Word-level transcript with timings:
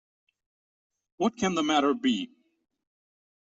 What 1.17 1.37
Can 1.37 1.53
the 1.53 1.61
Matter 1.61 1.93
Be? 1.93 2.31